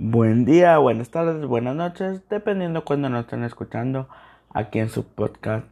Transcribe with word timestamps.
Buen 0.00 0.44
día, 0.44 0.78
buenas 0.78 1.10
tardes, 1.10 1.44
buenas 1.44 1.74
noches, 1.74 2.20
dependiendo 2.30 2.84
cuando 2.84 3.08
nos 3.08 3.22
estén 3.22 3.42
escuchando 3.42 4.08
aquí 4.54 4.78
en 4.78 4.90
su 4.90 5.04
podcast 5.04 5.66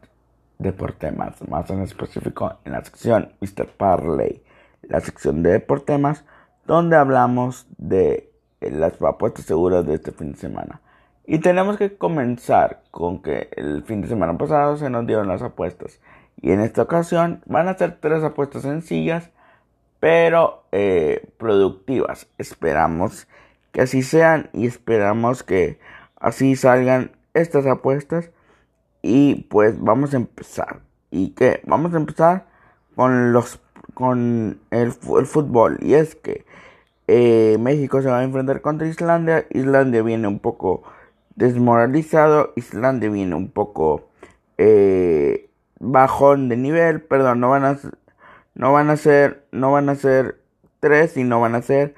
Deportemas, 0.59 1.47
más 1.47 1.69
en 1.69 1.81
específico 1.81 2.57
en 2.65 2.73
la 2.73 2.83
sección 2.83 3.31
Mr. 3.39 3.67
Parley, 3.67 4.43
la 4.81 4.99
sección 4.99 5.43
de 5.43 5.51
Deportemas, 5.51 6.25
donde 6.65 6.97
hablamos 6.97 7.67
de 7.77 8.29
las 8.59 9.01
apuestas 9.01 9.45
seguras 9.45 9.85
de 9.85 9.93
este 9.93 10.11
fin 10.11 10.33
de 10.33 10.37
semana. 10.37 10.81
Y 11.25 11.39
tenemos 11.39 11.77
que 11.77 11.95
comenzar 11.95 12.81
con 12.91 13.21
que 13.21 13.47
el 13.55 13.83
fin 13.83 14.01
de 14.01 14.09
semana 14.09 14.37
pasado 14.37 14.75
se 14.75 14.89
nos 14.89 15.07
dieron 15.07 15.29
las 15.29 15.41
apuestas. 15.41 16.01
Y 16.41 16.51
en 16.51 16.59
esta 16.59 16.81
ocasión 16.81 17.43
van 17.45 17.69
a 17.69 17.77
ser 17.77 17.97
tres 18.01 18.21
apuestas 18.25 18.63
sencillas, 18.63 19.29
pero 20.01 20.65
eh, 20.73 21.29
productivas. 21.37 22.27
Esperamos 22.37 23.25
que 23.77 23.83
así 23.83 24.01
sean 24.01 24.49
y 24.53 24.65
esperamos 24.65 25.43
que 25.43 25.77
así 26.19 26.55
salgan 26.55 27.11
estas 27.35 27.67
apuestas. 27.67 28.31
Y 29.03 29.43
pues 29.51 29.79
vamos 29.79 30.15
a 30.15 30.17
empezar. 30.17 30.79
Y 31.11 31.35
que 31.35 31.61
vamos 31.63 31.93
a 31.93 31.97
empezar 31.97 32.47
con 32.95 33.33
los 33.33 33.61
con 33.93 34.59
el, 34.71 34.93
fútbol. 34.93 35.77
Y 35.79 35.93
es 35.93 36.15
que 36.15 36.43
eh, 37.05 37.57
México 37.59 38.01
se 38.01 38.09
va 38.09 38.17
a 38.17 38.23
enfrentar 38.23 38.61
contra 38.61 38.87
Islandia. 38.87 39.45
Islandia 39.51 40.01
viene 40.01 40.27
un 40.27 40.39
poco 40.39 40.81
desmoralizado. 41.35 42.53
Islandia 42.55 43.11
viene 43.11 43.35
un 43.35 43.51
poco 43.51 44.09
eh, 44.57 45.51
bajón 45.79 46.49
de 46.49 46.57
nivel. 46.57 47.03
Perdón 47.03 47.41
no 47.41 47.51
van 47.51 47.63
a 47.63 47.79
no 48.55 48.73
van 48.73 48.89
a 48.89 48.97
ser 48.97 49.45
no 49.51 49.71
van 49.71 49.89
a 49.89 49.93
ser 49.93 50.41
tres 50.79 51.15
y 51.15 51.23
no 51.23 51.39
van 51.39 51.53
a 51.53 51.61
ser 51.61 51.93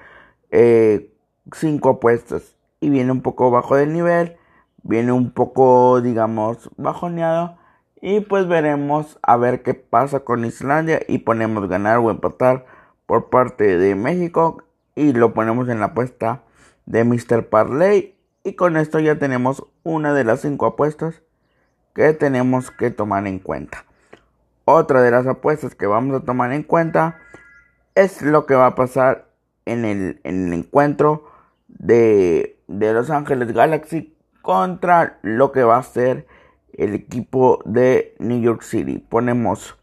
eh, 0.52 1.10
cinco 1.54 1.90
apuestas 1.90 2.56
y 2.80 2.90
viene 2.90 3.12
un 3.12 3.22
poco 3.22 3.52
bajo 3.52 3.76
del 3.76 3.94
nivel, 3.94 4.38
viene 4.84 5.12
un 5.12 5.32
poco, 5.32 6.02
digamos, 6.02 6.70
bajoneado 6.78 7.58
y 8.02 8.22
pues 8.22 8.48
veremos 8.48 9.20
a 9.22 9.38
ver 9.38 9.62
qué 9.62 9.74
pasa 9.74 10.22
con 10.22 10.46
Islandia 10.46 11.02
y 11.08 11.20
ponemos 11.20 11.68
ganar 11.68 11.98
o 11.98 12.12
empatar 12.12 12.66
por 13.06 13.30
parte 13.30 13.78
de 13.78 13.96
México 13.96 14.64
y 14.96 15.14
lo 15.14 15.34
ponemos 15.34 15.68
en 15.70 15.80
la 15.80 15.88
apuesta 15.88 16.44
de 16.86 17.04
Mr. 17.04 17.48
Parley 17.50 18.16
y 18.44 18.54
con 18.54 18.78
esto 18.78 19.00
ya 19.00 19.20
tenemos 19.20 19.66
una 19.84 20.14
de 20.14 20.24
las 20.24 20.42
cinco 20.42 20.66
apuestas 20.66 21.22
que 21.94 22.14
tenemos 22.14 22.72
que 22.72 22.92
tomar 22.92 23.28
en 23.28 23.40
cuenta. 23.40 23.86
Otra 24.66 25.02
de 25.02 25.12
las 25.12 25.28
apuestas 25.28 25.76
que 25.76 25.88
vamos 25.88 26.16
a 26.16 26.24
tomar 26.24 26.54
en 26.54 26.64
cuenta 26.64 27.18
es 27.96 28.22
lo 28.22 28.46
que 28.46 28.56
va 28.56 28.68
a 28.68 28.76
pasar 28.76 29.28
en 29.66 29.84
el, 29.84 30.22
en 30.24 30.48
el 30.48 30.54
encuentro 30.54 31.29
de, 31.80 32.58
Los 32.68 33.10
Ángeles 33.10 33.52
Galaxy 33.54 34.14
contra 34.42 35.18
lo 35.24 35.52
que 35.52 35.64
va 35.64 35.78
a 35.78 35.84
ser 35.84 36.28
el 36.74 36.94
equipo 36.94 37.60
de 37.66 38.16
New 38.20 38.40
York 38.40 38.62
City. 38.62 39.00
Ponemos 39.00 39.78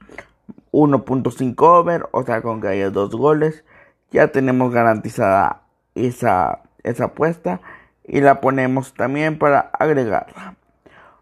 1.5 0.72 1.54
over, 1.62 2.08
o 2.12 2.22
sea, 2.22 2.42
con 2.42 2.60
que 2.60 2.68
haya 2.68 2.90
dos 2.90 3.10
goles. 3.10 3.64
Ya 4.12 4.28
tenemos 4.28 4.72
garantizada 4.72 5.62
esa, 5.94 6.62
esa 6.84 7.06
apuesta 7.06 7.60
y 8.04 8.20
la 8.20 8.40
ponemos 8.40 8.94
también 8.94 9.38
para 9.38 9.70
agregarla. 9.78 10.54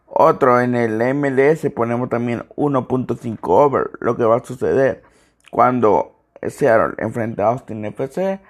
Otro 0.06 0.60
en 0.60 0.76
el 0.76 0.98
MLS 1.14 1.68
ponemos 1.74 2.08
también 2.08 2.44
1.5 2.56 3.38
over. 3.42 3.90
Lo 4.00 4.16
que 4.16 4.24
va 4.24 4.36
a 4.36 4.44
suceder 4.44 5.02
cuando 5.50 6.14
Seattle 6.42 6.94
enfrenta 6.98 7.44
a 7.44 7.48
Austin 7.48 7.84
FC 7.84 8.40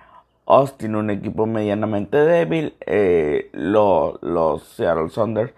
Austin, 0.46 0.96
un 0.96 1.10
equipo 1.10 1.46
medianamente 1.46 2.18
débil. 2.18 2.74
Eh, 2.86 3.50
los 3.52 4.62
Seattle 4.62 5.08
Saunders, 5.10 5.52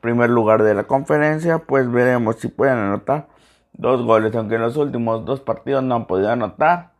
primer 0.00 0.30
lugar 0.30 0.62
de 0.62 0.74
la 0.74 0.84
conferencia, 0.84 1.58
pues 1.58 1.90
veremos 1.90 2.36
si 2.36 2.48
pueden 2.48 2.78
anotar 2.78 3.28
dos 3.72 4.02
goles, 4.02 4.34
aunque 4.34 4.56
en 4.56 4.62
los 4.62 4.76
últimos 4.76 5.24
dos 5.24 5.40
partidos 5.40 5.82
no 5.82 5.94
han 5.94 6.06
podido 6.06 6.30
anotar 6.30 6.90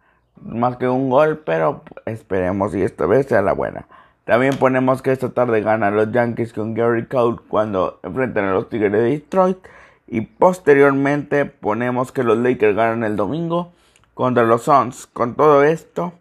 más 0.40 0.76
que 0.76 0.88
un 0.88 1.10
gol, 1.10 1.42
pero 1.44 1.82
esperemos 2.06 2.74
y 2.74 2.82
esta 2.82 3.06
vez 3.06 3.26
sea 3.26 3.42
la 3.42 3.52
buena. 3.52 3.86
También 4.24 4.56
ponemos 4.56 5.02
que 5.02 5.10
esta 5.10 5.30
tarde 5.30 5.62
ganan 5.62 5.96
los 5.96 6.12
Yankees 6.12 6.52
con 6.52 6.74
Gary 6.74 7.06
Cole 7.06 7.38
cuando 7.48 7.98
enfrentan 8.02 8.44
a 8.44 8.52
los 8.52 8.68
Tigres 8.68 8.92
de 8.92 9.02
Detroit. 9.02 9.58
Y 10.06 10.20
posteriormente 10.20 11.44
ponemos 11.44 12.12
que 12.12 12.22
los 12.22 12.38
Lakers 12.38 12.76
ganan 12.76 13.02
el 13.02 13.16
domingo 13.16 13.72
contra 14.14 14.44
los 14.44 14.62
Suns. 14.62 15.06
Con 15.06 15.34
todo 15.34 15.64
esto, 15.64 16.12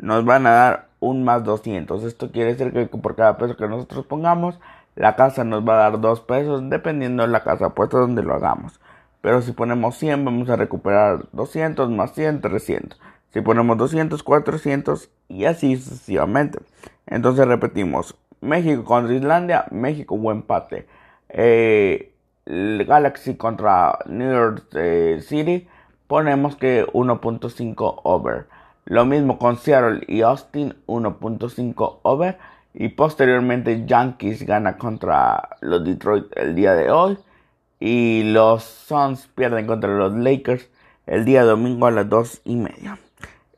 nos 0.00 0.24
van 0.24 0.46
a 0.46 0.50
dar 0.50 0.88
un 1.00 1.24
más 1.24 1.44
200. 1.44 2.04
Esto 2.04 2.30
quiere 2.30 2.54
decir 2.54 2.72
que 2.72 2.86
por 2.86 3.16
cada 3.16 3.36
peso 3.38 3.56
que 3.56 3.68
nosotros 3.68 4.06
pongamos, 4.06 4.58
la 4.96 5.16
casa 5.16 5.44
nos 5.44 5.66
va 5.66 5.74
a 5.74 5.90
dar 5.90 6.00
2 6.00 6.20
pesos 6.22 6.68
dependiendo 6.68 7.22
de 7.22 7.28
la 7.28 7.42
casa 7.44 7.70
puesta 7.70 7.98
donde 7.98 8.22
lo 8.22 8.34
hagamos. 8.34 8.80
Pero 9.20 9.42
si 9.42 9.52
ponemos 9.52 9.96
100 9.96 10.24
vamos 10.24 10.48
a 10.48 10.56
recuperar 10.56 11.26
200 11.32 11.90
más 11.90 12.12
100, 12.14 12.40
300. 12.40 13.00
Si 13.32 13.40
ponemos 13.42 13.76
200, 13.78 14.22
400 14.22 15.10
y 15.28 15.44
así 15.44 15.76
sucesivamente. 15.76 16.58
Entonces 17.06 17.46
repetimos. 17.46 18.16
México 18.40 18.84
contra 18.84 19.14
Islandia, 19.14 19.66
México 19.70 20.16
buen 20.16 20.38
empate. 20.38 20.86
Eh, 21.28 22.12
Galaxy 22.46 23.36
contra 23.36 23.98
New 24.06 24.32
York 24.32 24.64
eh, 24.74 25.20
City, 25.22 25.68
ponemos 26.06 26.56
que 26.56 26.86
1.5 26.86 28.00
over. 28.02 28.46
Lo 28.90 29.04
mismo 29.04 29.38
con 29.38 29.56
Seattle 29.56 30.00
y 30.08 30.22
Austin 30.22 30.74
1.5 30.88 32.00
over. 32.02 32.38
Y 32.74 32.88
posteriormente 32.88 33.86
Yankees 33.86 34.44
gana 34.44 34.78
contra 34.78 35.50
los 35.60 35.84
Detroit 35.84 36.26
el 36.34 36.56
día 36.56 36.74
de 36.74 36.90
hoy. 36.90 37.16
Y 37.78 38.24
los 38.32 38.64
Suns 38.64 39.28
pierden 39.28 39.68
contra 39.68 39.96
los 39.96 40.14
Lakers 40.14 40.68
el 41.06 41.24
día 41.24 41.44
domingo 41.44 41.86
a 41.86 41.92
las 41.92 42.08
2 42.08 42.40
y 42.46 42.56
media. 42.56 42.98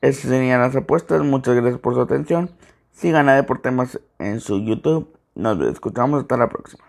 Esas 0.02 0.28
serían 0.28 0.60
las 0.60 0.76
apuestas. 0.76 1.22
Muchas 1.22 1.54
gracias 1.54 1.80
por 1.80 1.94
su 1.94 2.02
atención. 2.02 2.50
Sigan 2.90 3.30
a 3.30 3.34
Deportemas 3.34 3.98
en 4.18 4.38
su 4.38 4.62
YouTube. 4.62 5.16
Nos 5.34 5.58
escuchamos 5.62 6.20
hasta 6.20 6.36
la 6.36 6.50
próxima. 6.50 6.84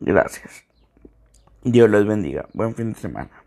Gracias. 0.00 0.64
Dios 1.64 1.90
les 1.90 2.06
bendiga. 2.06 2.46
Buen 2.54 2.74
fin 2.74 2.94
de 2.94 2.98
semana. 2.98 3.41